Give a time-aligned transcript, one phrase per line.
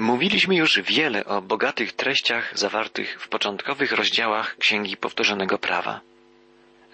[0.00, 6.00] Mówiliśmy już wiele o bogatych treściach zawartych w początkowych rozdziałach Księgi Powtórzonego Prawa.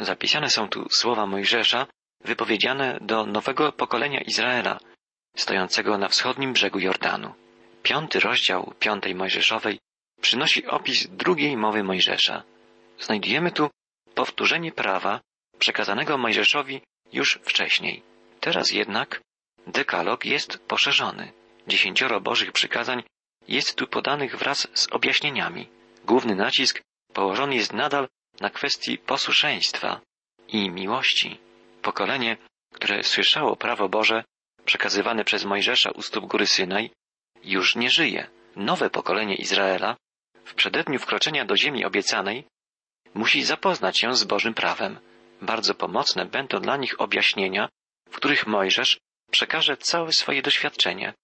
[0.00, 1.86] Zapisane są tu słowa Mojżesza
[2.24, 4.80] wypowiedziane do nowego pokolenia Izraela,
[5.36, 7.34] stojącego na wschodnim brzegu Jordanu.
[7.82, 9.78] Piąty rozdział piątej Mojżeszowej
[10.20, 12.42] przynosi opis drugiej mowy Mojżesza.
[13.00, 13.70] Znajdujemy tu
[14.14, 15.20] powtórzenie prawa
[15.58, 16.80] przekazanego Mojżeszowi
[17.12, 18.02] już wcześniej.
[18.40, 19.20] Teraz jednak
[19.66, 21.32] dekalog jest poszerzony.
[21.66, 23.02] Dziesięcioro Bożych przykazań
[23.48, 25.68] jest tu podanych wraz z objaśnieniami.
[26.04, 28.08] Główny nacisk położony jest nadal
[28.40, 30.00] na kwestii posłuszeństwa
[30.48, 31.38] i miłości.
[31.82, 32.36] Pokolenie,
[32.74, 34.24] które słyszało prawo Boże
[34.64, 36.90] przekazywane przez Mojżesza u stóp góry Synaj,
[37.44, 38.30] już nie żyje.
[38.56, 39.96] Nowe pokolenie Izraela,
[40.44, 42.44] w przededniu wkroczenia do ziemi obiecanej,
[43.14, 44.98] musi zapoznać się z Bożym prawem.
[45.42, 47.68] Bardzo pomocne będą dla nich objaśnienia,
[48.10, 48.98] w których Mojżesz
[49.30, 51.14] przekaże całe swoje doświadczenie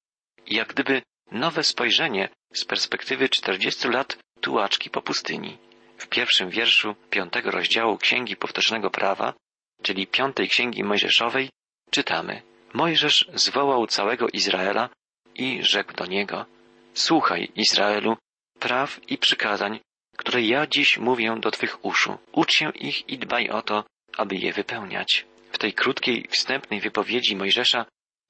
[0.46, 5.58] jak gdyby nowe spojrzenie z perspektywy czterdziestu lat tułaczki po pustyni.
[5.98, 9.34] W pierwszym wierszu piątego rozdziału Księgi Powtórzonego Prawa,
[9.82, 11.50] czyli piątej Księgi Mojżeszowej,
[11.90, 14.88] czytamy Mojżesz zwołał całego Izraela
[15.34, 16.46] i rzekł do niego
[16.94, 18.16] Słuchaj, Izraelu,
[18.58, 19.80] praw i przykazań,
[20.16, 22.18] które ja dziś mówię do Twych uszu.
[22.32, 23.84] Ucz się ich i dbaj o to,
[24.16, 25.26] aby je wypełniać.
[25.52, 27.86] W tej krótkiej, wstępnej wypowiedzi Mojżesza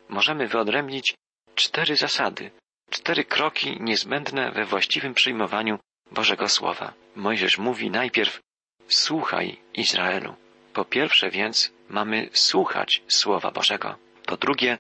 [0.09, 1.15] możemy wyodrębnić
[1.55, 2.51] cztery zasady,
[2.91, 5.79] cztery kroki niezbędne we właściwym przyjmowaniu
[6.11, 6.93] Bożego Słowa.
[7.17, 8.41] Mojżesz mówi najpierw
[8.89, 10.35] Słuchaj, Izraelu.
[10.73, 13.99] Po pierwsze więc mamy słuchać Słowa Bożego.
[14.27, 14.79] Po drugie,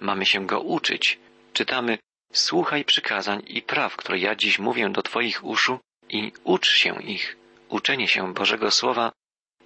[0.00, 1.18] mamy się go uczyć.
[1.52, 1.98] Czytamy
[2.32, 7.36] Słuchaj przykazań i praw, które ja dziś mówię do Twoich uszu i ucz się ich.
[7.68, 9.12] Uczenie się Bożego Słowa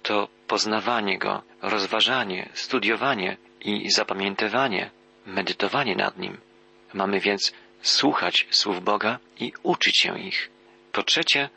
[0.01, 4.91] to poznawanie go, rozważanie, studiowanie i zapamiętywanie,
[5.25, 6.37] medytowanie nad nim.
[6.93, 10.49] Mamy więc słuchać słów Boga i uczyć się ich.
[10.91, 11.49] Po trzecie,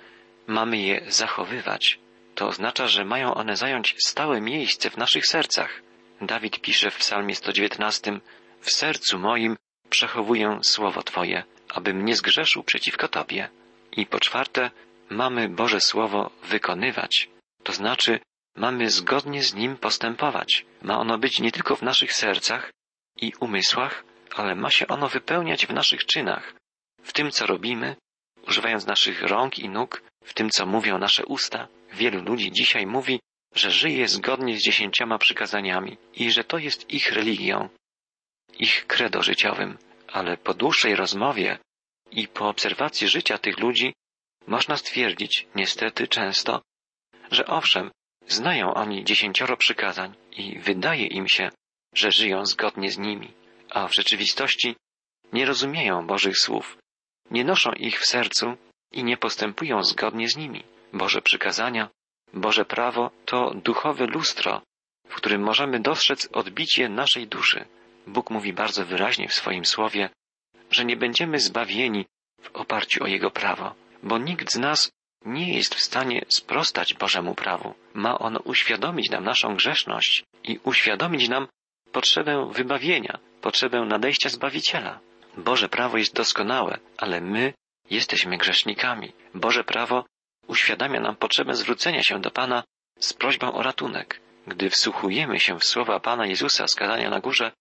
[0.47, 1.98] mamy je zachowywać.
[2.35, 5.83] To oznacza, że mają one zająć stałe miejsce w naszych sercach.
[6.20, 8.20] Dawid pisze w psalmie 119
[8.61, 9.57] W sercu moim
[9.89, 13.48] przechowuję słowo Twoje, abym nie zgrzeszył przeciwko Tobie.
[13.92, 14.70] I po czwarte,
[15.11, 17.29] mamy Boże Słowo wykonywać.
[17.63, 18.20] To znaczy,
[18.57, 20.67] mamy zgodnie z nim postępować.
[20.83, 22.73] Ma ono być nie tylko w naszych sercach
[23.20, 24.05] i umysłach,
[24.35, 26.55] ale ma się ono wypełniać w naszych czynach,
[27.02, 27.97] w tym, co robimy,
[28.48, 31.69] używając naszych rąk i nóg, w tym, co mówią nasze usta.
[31.92, 33.20] Wielu ludzi dzisiaj mówi,
[33.55, 37.69] że żyje zgodnie z dziesięcioma przykazaniami i że to jest ich religią,
[38.58, 41.58] ich credo życiowym, ale po dłuższej rozmowie
[42.11, 43.95] i po obserwacji życia tych ludzi
[44.46, 46.63] można stwierdzić, niestety często,
[47.31, 47.91] że owszem,
[48.27, 51.51] znają oni dziesięcioro przykazań i wydaje im się,
[51.95, 53.33] że żyją zgodnie z nimi,
[53.71, 54.77] a w rzeczywistości
[55.33, 56.79] nie rozumieją Bożych słów,
[57.31, 58.57] nie noszą ich w sercu
[58.93, 60.65] i nie postępują zgodnie z nimi.
[60.93, 61.89] Boże przykazania,
[62.33, 64.63] Boże prawo to duchowe lustro,
[65.09, 67.65] w którym możemy dostrzec odbicie naszej duszy.
[68.07, 70.11] Bóg mówi bardzo wyraźnie w swoim słowie,
[70.71, 72.07] że nie będziemy zbawieni
[72.41, 74.91] w oparciu o Jego prawo, bo nikt z nas
[75.25, 77.75] nie jest w stanie sprostać Bożemu prawu.
[77.95, 81.49] Ma ono uświadomić nam naszą grzeszność i uświadomić nam
[81.95, 85.01] potrzebę wybawienia, potrzebę nadejścia Zbawiciela.
[85.37, 87.53] Boże prawo jest doskonałe, ale my
[87.91, 89.13] jesteśmy grzesznikami.
[89.35, 90.05] Boże prawo
[90.47, 92.65] uświadamia nam potrzebę zwrócenia się do Pana
[92.99, 94.21] z prośbą o ratunek.
[94.47, 97.53] Gdy wsłuchujemy się w słowa Pana Jezusa skazania na górze,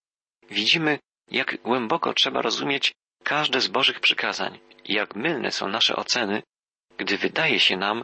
[0.50, 1.00] widzimy,
[1.32, 6.44] jak głęboko trzeba rozumieć każde z Bożych przykazań i jak mylne są nasze oceny,
[6.98, 8.04] gdy wydaje się nam,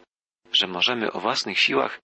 [0.51, 1.99] że możemy o własnych siłach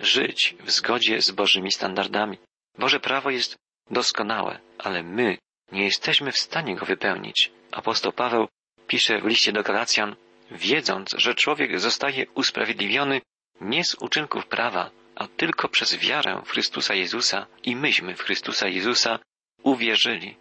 [0.00, 2.38] żyć w zgodzie z Bożymi standardami.
[2.78, 3.56] Boże prawo jest
[3.90, 5.38] doskonałe, ale my
[5.72, 7.52] nie jesteśmy w stanie go wypełnić.
[7.70, 8.48] Apostoł Paweł
[8.86, 10.16] pisze w liście do Galacjan,
[10.50, 13.20] wiedząc, że człowiek zostaje usprawiedliwiony
[13.60, 18.68] nie z uczynków prawa, a tylko przez wiarę w Chrystusa Jezusa i myśmy w Chrystusa
[18.68, 19.18] Jezusa
[19.62, 20.36] uwierzyli,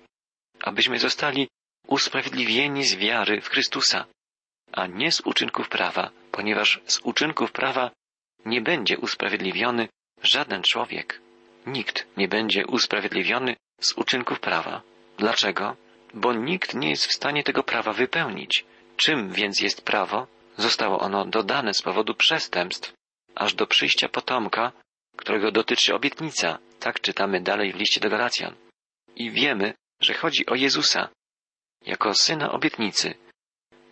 [0.61, 1.47] abyśmy zostali
[1.87, 4.05] usprawiedliwieni z wiary w Chrystusa,
[4.71, 7.91] a nie z uczynków prawa, ponieważ z uczynków prawa
[8.45, 9.87] nie będzie usprawiedliwiony
[10.23, 11.21] żaden człowiek.
[11.65, 14.81] Nikt nie będzie usprawiedliwiony z uczynków prawa.
[15.17, 15.75] Dlaczego?
[16.13, 18.65] Bo nikt nie jest w stanie tego prawa wypełnić.
[18.97, 20.27] Czym więc jest prawo?
[20.57, 22.93] Zostało ono dodane z powodu przestępstw,
[23.35, 24.71] aż do przyjścia potomka,
[25.17, 26.57] którego dotyczy obietnica.
[26.79, 28.55] Tak czytamy dalej w liście do Galacjan.
[29.15, 31.09] I wiemy, że chodzi o Jezusa,
[31.85, 33.13] jako syna obietnicy,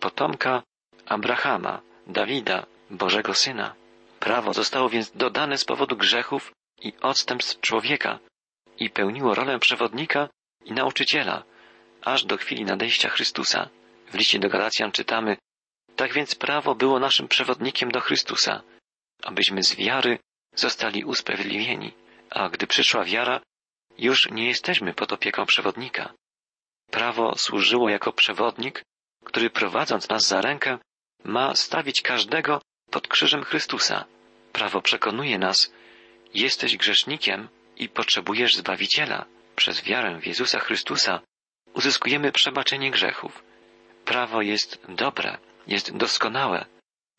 [0.00, 0.62] potomka
[1.06, 3.74] Abrahama, Dawida, Bożego Syna.
[4.20, 8.18] Prawo zostało więc dodane z powodu grzechów i odstępstw człowieka
[8.78, 10.28] i pełniło rolę przewodnika
[10.64, 11.44] i nauczyciela,
[12.02, 13.68] aż do chwili nadejścia Chrystusa.
[14.10, 15.36] W liście do Galacjan czytamy,
[15.96, 18.62] tak więc prawo było naszym przewodnikiem do Chrystusa,
[19.22, 20.18] abyśmy z wiary
[20.54, 21.92] zostali usprawiedliwieni,
[22.30, 23.40] a gdy przyszła wiara,
[23.98, 26.14] już nie jesteśmy pod opieką przewodnika.
[26.90, 28.82] Prawo służyło jako przewodnik,
[29.24, 30.78] który prowadząc nas za rękę,
[31.24, 34.04] ma stawić każdego pod krzyżem Chrystusa.
[34.52, 35.72] Prawo przekonuje nas,
[36.34, 39.24] jesteś grzesznikiem i potrzebujesz Zbawiciela.
[39.56, 41.20] Przez wiarę w Jezusa Chrystusa
[41.74, 43.42] uzyskujemy przebaczenie grzechów.
[44.04, 46.66] Prawo jest dobre, jest doskonałe,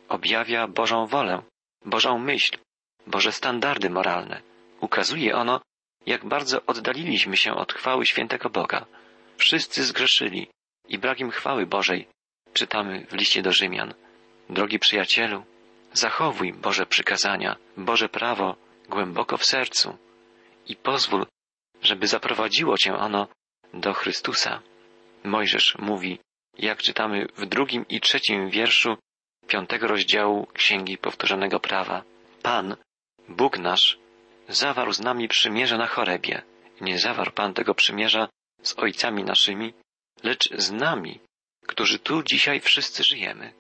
[0.10, 1.42] objawia Bożą wolę,
[1.86, 2.58] Bożą myśl,
[3.08, 4.42] Boże standardy moralne.
[4.80, 5.62] Ukazuje ono,
[6.06, 8.86] jak bardzo oddaliliśmy się od chwały świętego Boga.
[9.38, 10.48] Wszyscy zgrzeszyli
[10.90, 12.07] i brak im chwały Bożej,
[12.54, 13.94] czytamy w liście do Rzymian.
[14.50, 15.44] Drogi przyjacielu,
[15.94, 18.56] zachowuj Boże przykazania, Boże prawo
[18.92, 19.98] głęboko w sercu
[20.68, 21.26] i pozwól,
[21.82, 23.28] żeby zaprowadziło cię ono
[23.74, 24.62] do Chrystusa.
[25.24, 26.20] Mojżesz mówi,
[26.58, 28.98] jak czytamy w drugim i trzecim wierszu
[29.48, 32.04] piątego rozdziału Księgi Powtórzonego Prawa.
[32.42, 32.76] Pan,
[33.30, 33.98] Bóg nasz,
[34.50, 36.42] zawarł z nami przymierze na chorebie.
[36.82, 38.28] Nie zawarł Pan tego przymierza
[38.64, 39.74] z ojcami naszymi,
[40.24, 41.20] lecz z nami,
[41.68, 43.54] którzy tu dzisiaj wszyscy żyjemy.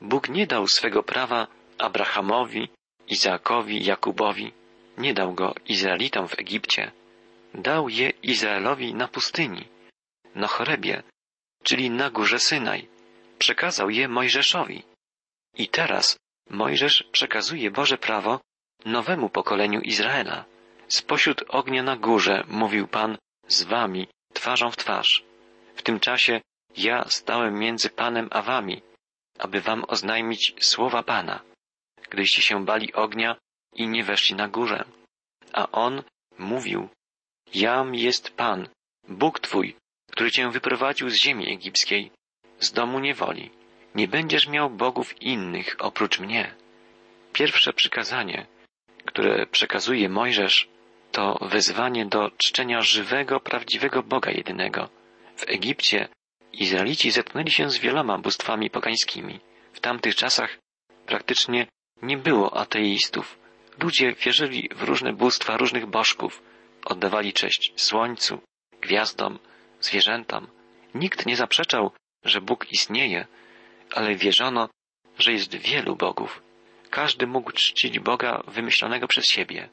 [0.00, 1.46] Bóg nie dał swego prawa
[1.78, 2.68] Abrahamowi,
[3.08, 4.52] Izaakowi, Jakubowi,
[4.98, 6.92] nie dał go Izraelitom w Egipcie,
[7.54, 9.64] dał je Izraelowi na pustyni,
[10.34, 11.02] na chorebie,
[11.62, 12.88] czyli na górze Synaj.
[13.38, 14.82] Przekazał je Mojżeszowi.
[15.56, 16.18] I teraz
[16.50, 18.40] Mojżesz przekazuje Boże prawo
[18.84, 20.44] nowemu pokoleniu Izraela.
[20.88, 23.18] Spośród ognia na górze mówił Pan
[23.48, 25.24] z wami, twarzą w twarz.
[25.74, 26.40] W tym czasie
[26.76, 28.82] ja stałem między Panem a wami,
[29.38, 31.40] aby wam oznajmić słowa Pana,
[32.10, 33.36] gdyście się bali ognia
[33.74, 34.84] i nie weszli na górę.
[35.52, 36.02] A On
[36.38, 36.88] mówił,
[37.54, 38.68] Jam jest Pan,
[39.08, 39.76] Bóg Twój,
[40.10, 42.10] który Cię wyprowadził z ziemi egipskiej,
[42.58, 43.50] z domu niewoli.
[43.94, 46.54] Nie będziesz miał bogów innych oprócz mnie.
[47.32, 48.46] Pierwsze przykazanie,
[49.04, 50.68] które przekazuje Mojżesz,
[51.12, 54.88] to wezwanie do czczenia żywego, prawdziwego Boga jedynego.
[55.36, 56.08] W Egipcie
[56.52, 59.40] Izraelici zetknęli się z wieloma bóstwami pogańskimi.
[59.72, 60.58] W tamtych czasach
[61.06, 61.66] praktycznie
[62.02, 63.38] nie było ateistów.
[63.82, 66.42] Ludzie wierzyli w różne bóstwa różnych bożków,
[66.84, 68.40] oddawali cześć słońcu,
[68.80, 69.38] gwiazdom,
[69.80, 70.46] zwierzętom.
[70.94, 71.90] Nikt nie zaprzeczał,
[72.24, 73.26] że Bóg istnieje,
[73.92, 74.68] ale wierzono,
[75.18, 76.42] że jest wielu bogów.
[76.90, 79.68] Każdy mógł czcić Boga wymyślonego przez siebie.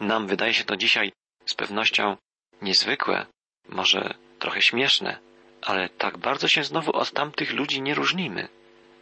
[0.00, 1.12] Nam wydaje się to dzisiaj
[1.46, 2.16] z pewnością
[2.62, 3.26] niezwykłe,
[3.68, 5.18] może trochę śmieszne,
[5.62, 8.48] ale tak bardzo się znowu od tamtych ludzi nie różnimy.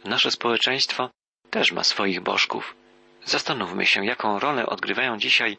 [0.05, 1.09] Nasze społeczeństwo
[1.49, 2.75] też ma swoich bożków.
[3.25, 5.57] Zastanówmy się, jaką rolę odgrywają dzisiaj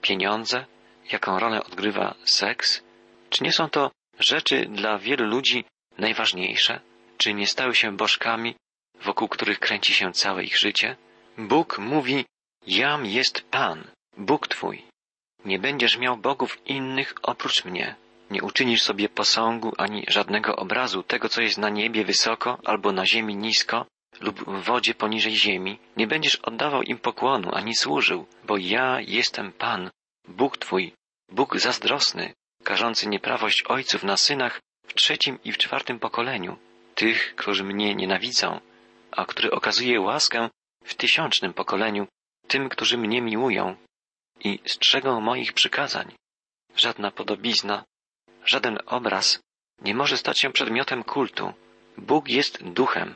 [0.00, 0.66] pieniądze,
[1.12, 2.82] jaką rolę odgrywa seks.
[3.30, 5.64] Czy nie są to rzeczy dla wielu ludzi
[5.98, 6.80] najważniejsze?
[7.18, 8.54] Czy nie stały się bożkami,
[8.94, 10.96] wokół których kręci się całe ich życie?
[11.38, 12.24] Bóg mówi,
[12.66, 13.84] jam jest Pan,
[14.16, 14.84] Bóg Twój.
[15.44, 17.94] Nie będziesz miał bogów innych oprócz mnie.
[18.30, 23.06] Nie uczynisz sobie posągu ani żadnego obrazu tego, co jest na niebie wysoko albo na
[23.06, 23.86] ziemi nisko
[24.20, 25.78] lub wodzie poniżej ziemi.
[25.96, 29.90] Nie będziesz oddawał im pokłonu ani służył, bo ja jestem Pan,
[30.28, 30.92] Bóg Twój,
[31.28, 32.34] Bóg zazdrosny,
[32.64, 36.56] karzący nieprawość ojców na synach w trzecim i w czwartym pokoleniu,
[36.94, 38.60] tych, którzy mnie nienawidzą,
[39.10, 40.48] a który okazuje łaskę
[40.84, 42.06] w tysiącznym pokoleniu
[42.48, 43.76] tym, którzy mnie miłują
[44.40, 46.12] i strzegą moich przykazań.
[46.76, 47.84] Żadna podobizna,
[48.44, 49.40] żaden obraz
[49.82, 51.52] nie może stać się przedmiotem kultu.
[51.96, 53.14] Bóg jest duchem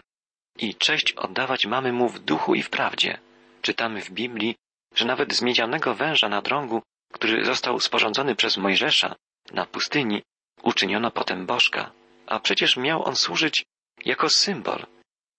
[0.59, 3.19] i cześć oddawać mamy mu w duchu i w prawdzie.
[3.63, 4.55] Czytamy w Biblii,
[4.95, 6.83] że nawet z miedzianego węża na drągu,
[7.13, 9.15] który został sporządzony przez Mojżesza
[9.53, 10.23] na pustyni,
[10.63, 11.93] uczyniono potem bożka.
[12.27, 13.65] A przecież miał on służyć
[14.05, 14.87] jako symbol,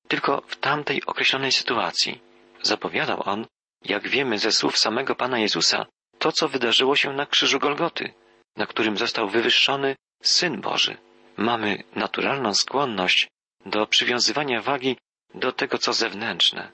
[0.07, 2.21] tylko w tamtej określonej sytuacji.
[2.61, 3.45] Zapowiadał on,
[3.85, 5.85] jak wiemy ze słów samego Pana Jezusa,
[6.19, 8.13] to, co wydarzyło się na krzyżu Golgoty
[8.57, 10.97] na którym został wywyższony Syn Boży.
[11.37, 13.27] Mamy naturalną skłonność
[13.65, 14.97] do przywiązywania wagi
[15.33, 16.71] do tego, co zewnętrzne.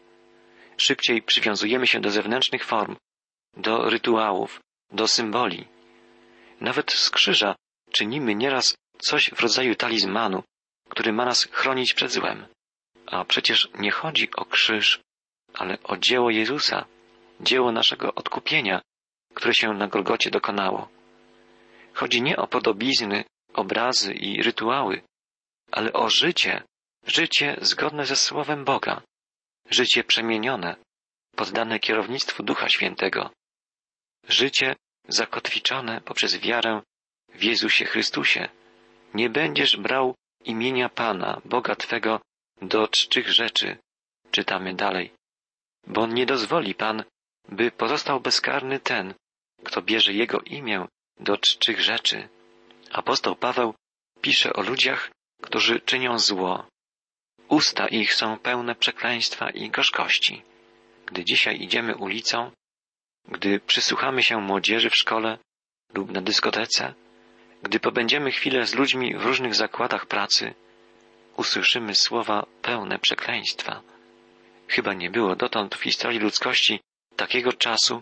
[0.78, 2.96] Szybciej przywiązujemy się do zewnętrznych form,
[3.58, 4.60] do rytuałów,
[4.92, 5.68] do symboli.
[6.62, 7.56] Nawet z krzyża
[7.92, 10.44] czynimy nieraz coś w rodzaju talizmanu,
[10.90, 12.48] który ma nas chronić przed złem.
[13.06, 15.00] A przecież nie chodzi o krzyż,
[15.54, 16.86] ale o dzieło Jezusa,
[17.40, 18.82] dzieło naszego odkupienia,
[19.34, 20.90] które się na Golgocie dokonało.
[21.94, 25.02] Chodzi nie o podobizny, obrazy i rytuały,
[25.72, 26.64] ale o życie,
[27.10, 29.02] życie zgodne ze Słowem Boga,
[29.70, 30.76] życie przemienione,
[31.36, 33.30] poddane kierownictwu Ducha Świętego,
[34.28, 34.76] życie
[35.08, 36.82] zakotwiczone poprzez wiarę
[37.34, 38.50] w Jezusie Chrystusie.
[39.14, 42.22] Nie będziesz brał imienia Pana, Boga Twego,
[42.62, 43.78] do czczych rzeczy.
[44.32, 45.14] Czytamy dalej.
[45.88, 47.04] Bo nie dozwoli Pan,
[47.50, 49.14] by pozostał bezkarny ten,
[49.64, 50.88] kto bierze Jego imię
[51.20, 52.30] do czczych rzeczy.
[52.92, 53.74] Apostoł Paweł
[54.22, 55.12] pisze o ludziach,
[55.42, 56.68] którzy czynią zło.
[57.50, 60.42] Usta ich są pełne przekleństwa i gorzkości.
[61.06, 62.52] Gdy dzisiaj idziemy ulicą,
[63.28, 65.38] gdy przysłuchamy się młodzieży w szkole
[65.94, 66.94] lub na dyskotece,
[67.64, 70.54] gdy pobędziemy chwilę z ludźmi w różnych zakładach pracy,
[71.38, 73.82] usłyszymy słowa pełne przekleństwa.
[74.68, 76.80] Chyba nie było dotąd w historii ludzkości
[77.16, 78.02] takiego czasu,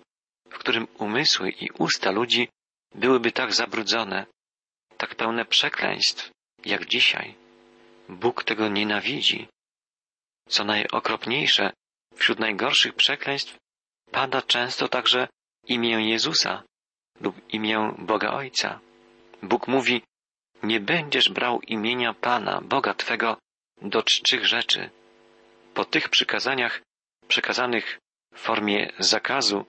[0.50, 2.50] w którym umysły i usta ludzi
[2.96, 4.26] byłyby tak zabrudzone,
[4.98, 6.32] tak pełne przekleństw,
[6.66, 7.47] jak dzisiaj.
[8.10, 9.48] Bóg tego nienawidzi.
[10.50, 11.74] Co najokropniejsze,
[12.16, 13.58] wśród najgorszych przekleństw
[14.12, 15.28] pada często także
[15.68, 16.64] imię Jezusa
[17.22, 18.80] lub imię Boga Ojca.
[19.44, 20.02] Bóg mówi,
[20.64, 23.38] nie będziesz brał imienia Pana, Boga Twego,
[23.82, 24.90] do czczych rzeczy.
[25.74, 26.82] Po tych przykazaniach,
[27.28, 28.00] przekazanych
[28.34, 29.66] w formie zakazu,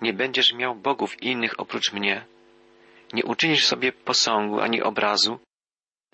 [0.00, 2.26] nie będziesz miał bogów innych oprócz mnie.
[3.12, 5.40] Nie uczynisz sobie posągu ani obrazu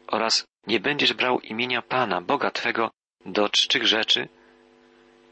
[0.07, 2.91] oraz nie będziesz brał imienia Pana, Boga Twego,
[3.27, 4.29] do czczych rzeczy.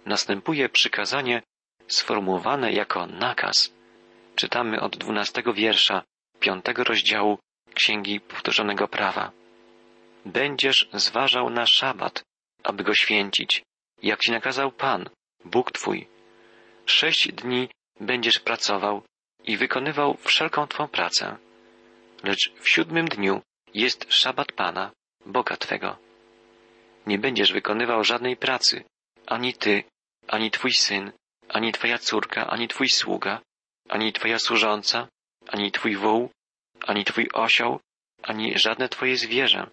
[0.06, 1.42] Następuje przykazanie
[1.88, 3.72] sformułowane jako nakaz.
[4.36, 6.02] Czytamy od dwunastego wiersza
[6.40, 7.38] piątego rozdziału
[7.74, 9.32] Księgi Powtórzonego Prawa.
[10.24, 12.22] Będziesz zważał na szabat,
[12.62, 13.62] aby go święcić,
[14.02, 15.10] jak ci nakazał Pan,
[15.44, 16.08] Bóg Twój.
[16.86, 17.68] Sześć dni
[18.00, 19.02] będziesz pracował
[19.44, 21.36] i wykonywał wszelką Twą pracę.
[22.24, 23.42] Lecz w siódmym dniu
[23.74, 24.92] jest szabat Pana,
[25.26, 25.96] Boga Twego.
[27.06, 28.84] Nie będziesz wykonywał żadnej pracy,
[29.26, 29.84] ani Ty,
[30.28, 31.12] ani Twój syn,
[31.48, 33.40] ani Twoja córka, ani Twój sługa,
[33.88, 35.08] ani Twoja służąca,
[35.48, 36.30] ani Twój wół,
[36.86, 37.80] ani Twój osioł,
[38.22, 39.66] ani żadne Twoje zwierzę,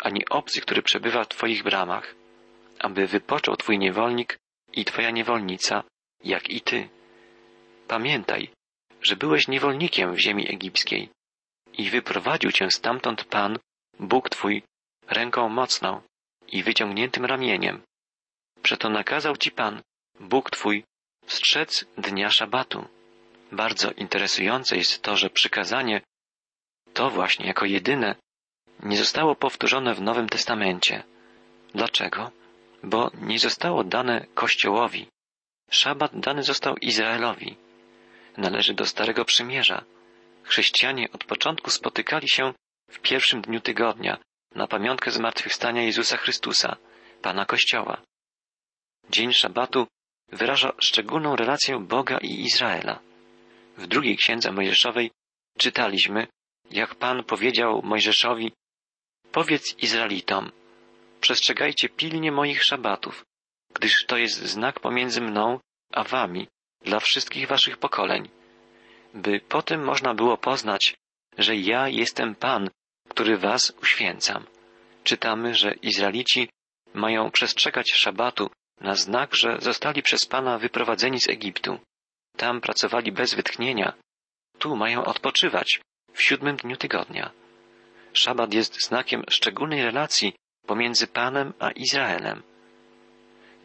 [0.00, 2.14] ani obcy, który przebywa w Twoich bramach,
[2.78, 4.38] aby wypoczął Twój niewolnik
[4.72, 5.84] i Twoja niewolnica,
[6.24, 6.88] jak i Ty.
[7.88, 8.50] Pamiętaj,
[9.02, 11.08] że byłeś niewolnikiem w ziemi egipskiej
[11.80, 13.58] i wyprowadził Cię stamtąd Pan,
[13.98, 14.62] Bóg Twój,
[15.08, 16.00] ręką mocną
[16.48, 17.82] i wyciągniętym ramieniem.
[18.62, 19.82] Przeto nakazał Ci Pan,
[20.20, 20.84] Bóg Twój,
[21.26, 22.88] strzec dnia szabatu.
[23.52, 26.00] Bardzo interesujące jest to, że przykazanie
[26.92, 28.14] to właśnie jako jedyne
[28.82, 31.02] nie zostało powtórzone w Nowym Testamencie.
[31.74, 32.30] Dlaczego?
[32.82, 35.06] Bo nie zostało dane Kościołowi.
[35.70, 37.56] Szabat dany został Izraelowi.
[38.36, 39.84] Należy do Starego Przymierza.
[40.50, 42.54] Chrześcijanie od początku spotykali się
[42.90, 44.18] w pierwszym dniu tygodnia
[44.54, 46.76] na pamiątkę zmartwychwstania Jezusa Chrystusa,
[47.22, 48.02] Pana Kościoła.
[49.10, 49.86] Dzień Szabatu
[50.28, 53.00] wyraża szczególną relację Boga i Izraela.
[53.76, 55.10] W drugiej księdze Mojżeszowej
[55.58, 56.26] czytaliśmy,
[56.70, 58.52] jak Pan powiedział Mojżeszowi,
[59.32, 60.52] powiedz Izraelitom,
[61.20, 63.24] przestrzegajcie pilnie moich szabatów,
[63.74, 65.60] gdyż to jest znak pomiędzy mną
[65.92, 66.48] a wami
[66.80, 68.28] dla wszystkich waszych pokoleń,
[69.14, 70.96] by potem można było poznać,
[71.38, 72.70] że ja jestem Pan,
[73.08, 74.46] który was uświęcam.
[75.04, 76.48] Czytamy, że Izraelici
[76.94, 78.50] mają przestrzegać szabatu
[78.80, 81.78] na znak, że zostali przez Pana wyprowadzeni z Egiptu.
[82.36, 83.92] Tam pracowali bez wytchnienia.
[84.58, 85.80] Tu mają odpoczywać
[86.12, 87.30] w siódmym dniu tygodnia.
[88.12, 90.34] Szabat jest znakiem szczególnej relacji
[90.66, 92.42] pomiędzy Panem a Izraelem.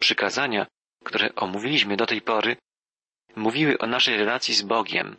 [0.00, 0.66] Przykazania,
[1.04, 2.56] które omówiliśmy do tej pory,
[3.36, 5.16] mówiły o naszej relacji z Bogiem.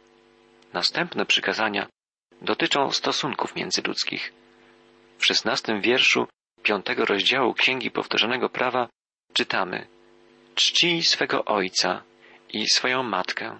[0.73, 1.87] Następne przykazania
[2.41, 4.33] dotyczą stosunków międzyludzkich.
[5.17, 6.27] W szesnastym wierszu
[6.63, 8.89] piątego rozdziału Księgi Powtórzonego Prawa
[9.33, 9.87] czytamy
[10.55, 12.03] Czcij swego ojca
[12.49, 13.59] i swoją matkę,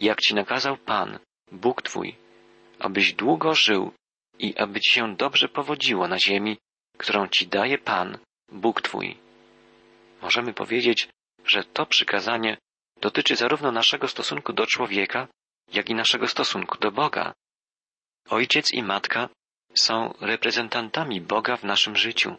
[0.00, 1.18] jak ci nakazał Pan,
[1.52, 2.16] Bóg Twój,
[2.78, 3.92] abyś długo żył
[4.38, 6.56] i aby ci się dobrze powodziło na ziemi,
[6.98, 8.18] którą ci daje Pan,
[8.52, 9.16] Bóg Twój.
[10.22, 11.08] Możemy powiedzieć,
[11.44, 12.56] że to przykazanie
[13.00, 15.28] dotyczy zarówno naszego stosunku do człowieka,
[15.72, 17.34] jak i naszego stosunku do Boga.
[18.28, 19.28] Ojciec i matka
[19.74, 22.36] są reprezentantami Boga w naszym życiu.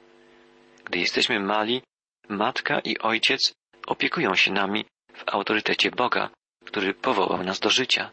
[0.86, 1.82] Gdy jesteśmy mali,
[2.30, 3.54] matka i ojciec
[3.88, 6.30] opiekują się nami w autorytecie Boga,
[6.66, 8.12] który powołał nas do życia.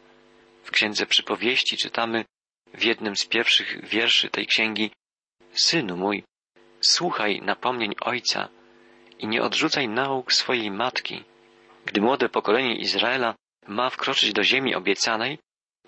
[0.64, 2.24] W Księdze Przypowieści czytamy
[2.74, 4.90] w jednym z pierwszych wierszy tej księgi
[5.52, 6.24] Synu mój,
[6.80, 8.48] słuchaj napomnień ojca
[9.18, 11.24] i nie odrzucaj nauk swojej matki.
[11.86, 13.34] Gdy młode pokolenie Izraela
[13.68, 15.38] ma wkroczyć do ziemi obiecanej,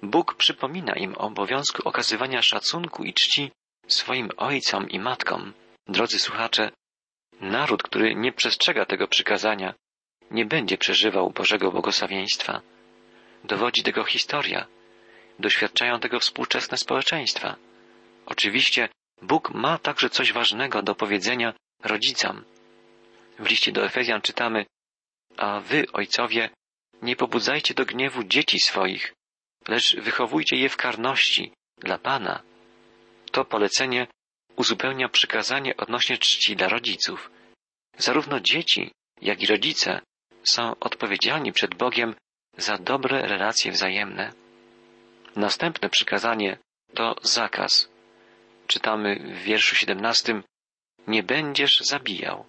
[0.02, 3.50] Bóg przypomina im o obowiązku okazywania szacunku i czci
[3.86, 5.52] swoim ojcom i matkom.
[5.88, 6.70] Drodzy słuchacze,
[7.40, 9.74] naród, który nie przestrzega tego przykazania,
[10.30, 12.60] nie będzie przeżywał Bożego błogosławieństwa.
[13.44, 14.66] Dowodzi tego historia.
[15.38, 17.56] Doświadczają tego współczesne społeczeństwa.
[18.26, 18.88] Oczywiście
[19.22, 22.44] Bóg ma także coś ważnego do powiedzenia rodzicom.
[23.38, 24.66] W liście do Efezjan czytamy,
[25.36, 26.50] a wy, ojcowie,
[27.02, 29.14] nie pobudzajcie do gniewu dzieci swoich,
[29.68, 32.42] lecz wychowujcie je w karności dla Pana.
[33.32, 34.06] To polecenie
[34.56, 37.30] uzupełnia przykazanie odnośnie czci dla rodziców.
[37.98, 38.90] Zarówno dzieci,
[39.20, 40.00] jak i rodzice
[40.44, 42.14] są odpowiedzialni przed Bogiem
[42.56, 44.32] za dobre relacje wzajemne.
[45.36, 46.58] Następne przykazanie
[46.94, 47.88] to zakaz.
[48.66, 50.42] Czytamy w wierszu 17:
[51.06, 52.44] Nie będziesz zabijał.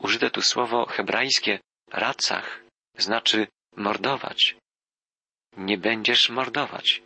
[0.00, 1.58] Użyte tu słowo hebrajskie
[1.92, 2.60] racach,
[2.98, 4.56] znaczy mordować.
[5.56, 7.02] Nie będziesz mordować.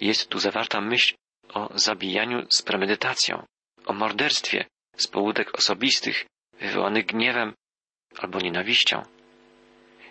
[0.00, 1.14] Jest tu zawarta myśl
[1.48, 3.46] o zabijaniu z premedytacją,
[3.86, 4.64] o morderstwie
[4.96, 6.26] z pobudek osobistych,
[6.60, 7.54] wywołanych gniewem
[8.18, 9.02] albo nienawiścią.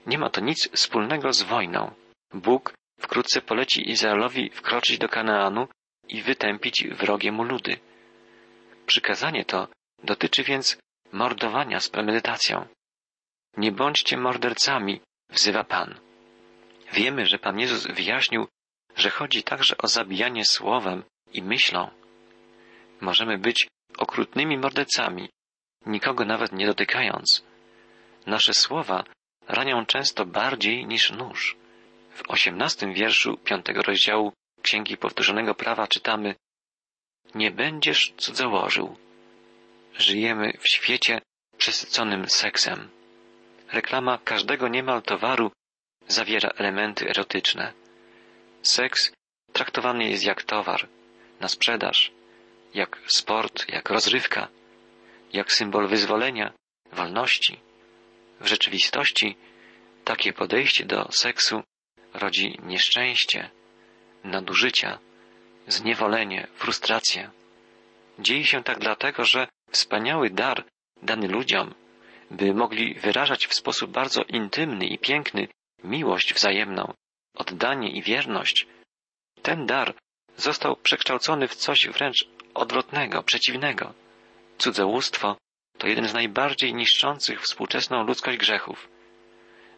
[0.06, 1.92] Nie ma to nic wspólnego z wojną.
[2.34, 5.68] Bóg wkrótce poleci Izraelowi wkroczyć do Kanaanu
[6.08, 7.80] i wytępić wrogie mu ludy.
[8.86, 9.68] Przykazanie to
[10.04, 10.78] dotyczy więc
[11.12, 12.68] mordowania z premedytacją.
[13.58, 16.00] Nie bądźcie mordercami, wzywa Pan.
[16.94, 18.48] Wiemy, że Pan Jezus wyjaśnił,
[18.96, 21.90] że chodzi także o zabijanie słowem i myślą.
[23.02, 25.30] Możemy być okrutnymi mordercami,
[25.86, 27.44] nikogo nawet nie dotykając.
[28.26, 29.04] Nasze słowa
[29.48, 31.58] ranią często bardziej niż nóż.
[32.12, 36.36] W osiemnastym wierszu piątego rozdziału Księgi Powtórzonego Prawa czytamy
[37.36, 38.98] Nie będziesz cudzołożył.
[39.94, 41.22] Żyjemy w świecie
[41.58, 42.97] przesyconym seksem.
[43.72, 45.52] Reklama każdego niemal towaru
[46.08, 47.74] zawiera elementy erotyczne.
[48.62, 49.12] Seks
[49.54, 50.88] traktowany jest jak towar,
[51.40, 52.12] na sprzedaż,
[52.74, 54.48] jak sport, jak rozrywka,
[55.34, 56.54] jak symbol wyzwolenia,
[56.92, 57.60] wolności.
[58.40, 59.36] W rzeczywistości
[60.06, 61.64] takie podejście do seksu
[62.14, 63.50] rodzi nieszczęście,
[64.24, 65.00] nadużycia,
[65.68, 67.30] zniewolenie, frustrację.
[68.20, 70.66] Dzieje się tak dlatego, że wspaniały dar
[71.02, 71.74] dany ludziom,
[72.32, 75.48] by mogli wyrażać w sposób bardzo intymny i piękny
[75.84, 76.94] miłość wzajemną,
[77.36, 78.68] oddanie i wierność,
[79.42, 79.94] ten dar
[80.38, 83.94] został przekształcony w coś wręcz odwrotnego, przeciwnego.
[84.58, 85.38] Cudzołóstwo
[85.78, 88.90] to jeden z najbardziej niszczących współczesną ludzkość grzechów.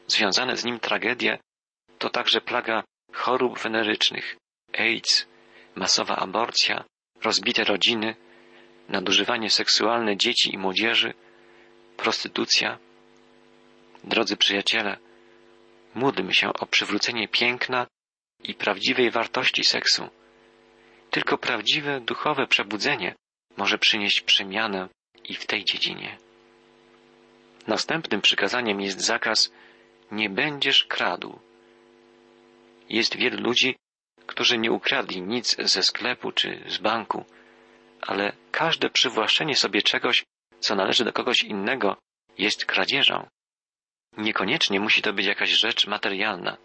[0.08, 1.40] Związane z nim tragedie
[1.98, 2.84] to także plaga
[3.14, 4.38] chorób wenerycznych,
[4.74, 5.28] AIDS,
[5.76, 6.84] masowa aborcja,
[7.24, 8.16] rozbite rodziny,
[8.90, 11.14] nadużywanie seksualne dzieci i młodzieży,
[12.00, 12.78] prostytucja.
[14.04, 14.98] Drodzy przyjaciele,
[15.96, 17.88] módlmy się o przywrócenie piękna
[18.44, 20.10] i prawdziwej wartości seksu.
[21.12, 23.16] Tylko prawdziwe duchowe przebudzenie
[23.58, 24.88] może przynieść przemianę
[25.24, 26.18] i w tej dziedzinie.
[27.68, 29.52] Następnym przykazaniem jest zakaz
[30.12, 31.40] nie będziesz kradł.
[32.90, 33.76] Jest wielu ludzi,
[34.26, 37.26] którzy nie ukradli nic ze sklepu czy z banku,
[38.02, 40.26] ale każde przywłaszczenie sobie czegoś,
[40.60, 41.98] co należy do kogoś innego,
[42.38, 43.28] jest kradzieżą.
[44.17, 46.58] Niekoniecznie musi to być jakaś rzecz materialna.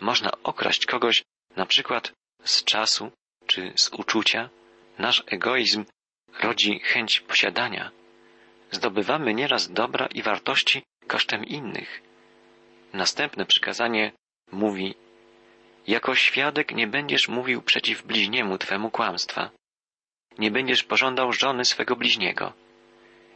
[0.00, 1.22] Można okraść kogoś
[1.56, 2.12] na przykład
[2.44, 3.12] z czasu
[3.46, 4.50] czy z uczucia.
[4.98, 5.84] Nasz egoizm
[6.40, 7.90] rodzi chęć posiadania.
[8.70, 12.02] Zdobywamy nieraz dobra i wartości kosztem innych.
[12.92, 14.12] Następne przykazanie
[14.52, 14.94] mówi
[15.86, 19.50] jako świadek nie będziesz mówił przeciw bliźniemu twemu kłamstwa.
[20.38, 22.52] Nie będziesz pożądał żony swego bliźniego.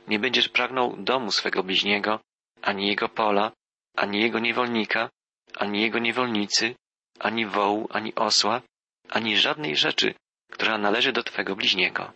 [0.08, 2.20] Nie będziesz pragnął domu swego bliźniego,
[2.62, 3.52] ani jego pola,
[3.96, 5.10] ani jego niewolnika,
[5.56, 6.74] ani jego niewolnicy,
[7.18, 8.62] ani wołu, ani osła,
[9.08, 10.14] ani żadnej rzeczy,
[10.52, 12.12] która należy do twego bliźniego.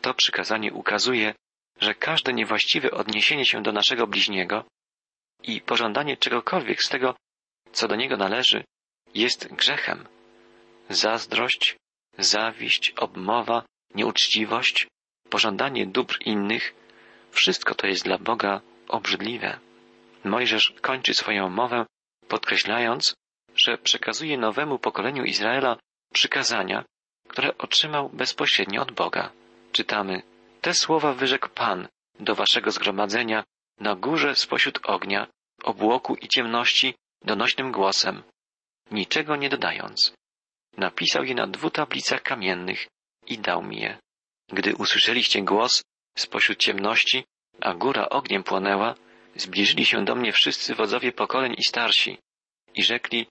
[0.00, 1.34] To przykazanie ukazuje,
[1.80, 4.64] że każde niewłaściwe odniesienie się do naszego bliźniego
[5.42, 7.14] i pożądanie czegokolwiek z tego,
[7.72, 8.64] co do niego należy,
[9.14, 10.08] jest grzechem.
[10.90, 11.76] Zazdrość,
[12.18, 13.62] zawiść, obmowa,
[13.94, 14.86] nieuczciwość,
[15.30, 16.74] pożądanie dóbr innych,
[17.30, 19.58] wszystko to jest dla Boga obrzydliwe.
[20.24, 21.86] Mojżesz kończy swoją mowę
[22.28, 23.14] podkreślając,
[23.56, 25.76] że przekazuje nowemu pokoleniu Izraela
[26.12, 26.84] przykazania,
[27.28, 29.32] które otrzymał bezpośrednio od Boga.
[29.72, 30.22] Czytamy:
[30.60, 31.88] Te słowa wyrzekł Pan
[32.20, 33.44] do waszego zgromadzenia
[33.80, 35.26] na górze spośród ognia,
[35.62, 38.22] obłoku i ciemności donośnym głosem,
[38.90, 40.14] niczego nie dodając.
[40.76, 42.86] Napisał je na dwóch tablicach kamiennych
[43.26, 43.98] i dał mi je.
[44.48, 45.82] Gdy usłyszeliście głos
[46.16, 47.24] spośród ciemności,
[47.60, 48.94] a góra ogniem płonęła,
[49.36, 52.18] zbliżyli się do mnie wszyscy wodzowie pokoleń i starsi
[52.74, 53.26] i rzekli,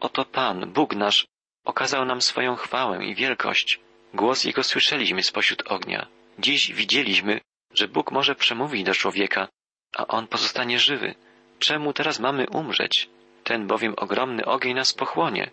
[0.00, 1.26] oto Pan, Bóg nasz,
[1.64, 3.80] okazał nam swoją chwałę i wielkość.
[4.14, 6.06] Głos Jego słyszeliśmy spośród ognia.
[6.38, 7.40] Dziś widzieliśmy,
[7.74, 9.48] że Bóg może przemówić do człowieka,
[9.96, 11.14] a on pozostanie żywy.
[11.58, 13.08] Czemu teraz mamy umrzeć?
[13.44, 15.50] Ten bowiem ogromny ogień nas pochłonie.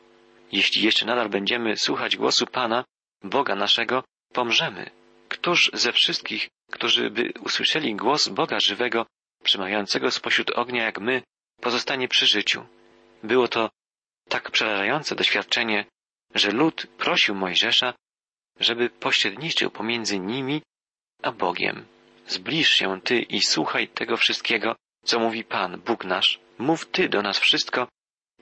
[0.52, 2.86] Jeśli jeszcze nadal będziemy słuchać głosu Pana,
[3.24, 4.04] Boga naszego,
[4.38, 4.90] pomrzemy.
[5.30, 9.06] Któż ze wszystkich, którzy by usłyszeli głos Boga żywego,
[9.44, 11.22] przemawiającego spośród ognia jak my,
[11.62, 12.66] pozostanie przy życiu?
[13.24, 13.70] Było to
[14.30, 15.86] tak przerażające doświadczenie,
[16.36, 17.94] że lud prosił Mojżesza,
[18.60, 20.62] żeby pośredniczył pomiędzy nimi
[21.24, 21.86] a Bogiem.
[22.28, 26.40] Zbliż się Ty i słuchaj tego wszystkiego, co mówi Pan, Bóg nasz.
[26.58, 27.88] Mów Ty do nas wszystko,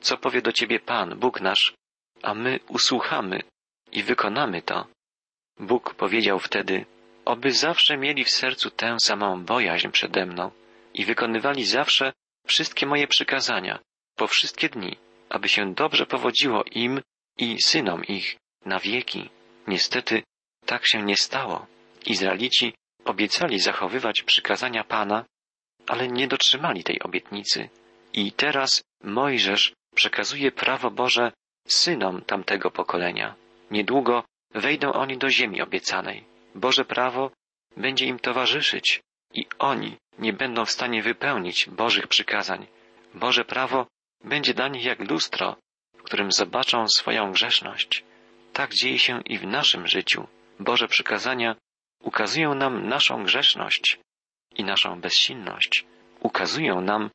[0.02, 1.74] co powie do Ciebie Pan, Bóg nasz,
[2.22, 3.42] a my usłuchamy
[3.92, 4.95] i wykonamy to.
[5.60, 6.86] Bóg powiedział wtedy,
[7.26, 10.52] oby zawsze mieli w sercu tę samą bojaźń przede mną
[10.94, 12.14] i wykonywali zawsze
[12.48, 13.80] wszystkie moje przykazania,
[14.16, 14.98] po wszystkie dni,
[15.30, 17.02] aby się dobrze powodziło im
[17.38, 19.30] i synom ich na wieki.
[19.68, 20.24] Niestety
[20.66, 21.68] tak się nie stało.
[22.06, 22.74] Izraelici
[23.06, 25.26] obiecali zachowywać przykazania Pana,
[25.88, 27.70] ale nie dotrzymali tej obietnicy.
[28.14, 31.32] I teraz Mojżesz przekazuje prawo Boże
[31.68, 33.36] synom tamtego pokolenia.
[33.72, 34.24] Niedługo
[34.56, 36.24] wejdą oni do ziemi obiecanej.
[36.56, 37.32] Boże prawo
[37.78, 39.02] będzie im towarzyszyć
[39.34, 42.68] i oni nie będą w stanie wypełnić Bożych przykazań.
[43.14, 43.88] Boże prawo
[44.24, 45.56] będzie dla nich jak lustro,
[45.98, 48.04] w którym zobaczą swoją grzeszność.
[48.54, 50.28] Tak dzieje się i w naszym życiu.
[50.60, 51.56] Boże przykazania
[52.00, 54.00] ukazują nam naszą grzeszność
[54.56, 55.86] i naszą bezsilność.
[56.20, 57.10] Ukazują nam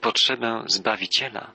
[0.00, 1.52] potrzebę Zbawiciela.